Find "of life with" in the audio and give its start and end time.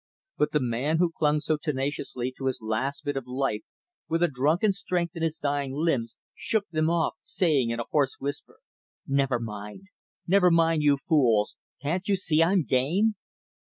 3.15-4.23